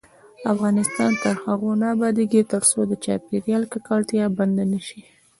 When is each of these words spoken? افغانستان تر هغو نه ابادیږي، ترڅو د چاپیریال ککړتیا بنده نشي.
افغانستان 0.53 1.11
تر 1.23 1.35
هغو 1.45 1.69
نه 1.81 1.87
ابادیږي، 1.95 2.41
ترڅو 2.51 2.79
د 2.87 2.93
چاپیریال 3.05 3.63
ککړتیا 3.73 4.25
بنده 4.37 4.63
نشي. 4.71 5.01